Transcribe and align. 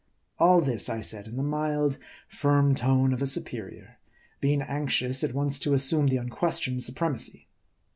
All 0.39 0.61
this 0.61 0.89
I 0.89 0.99
said 1.01 1.27
in 1.27 1.37
the 1.37 1.43
mild, 1.43 1.99
firm 2.27 2.73
tone 2.73 3.13
of 3.13 3.21
a 3.21 3.27
superior; 3.27 3.99
being 4.39 4.63
anxious, 4.63 5.23
at 5.23 5.35
once 5.35 5.59
to 5.59 5.75
assume 5.75 6.07
the 6.07 6.17
unquestioned 6.17 6.81
supremacy. 6.83 7.47